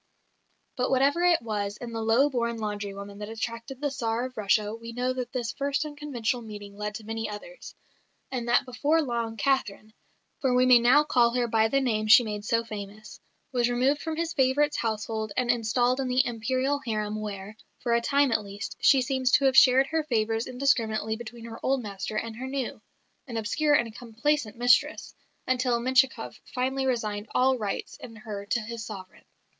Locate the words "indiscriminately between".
20.47-21.45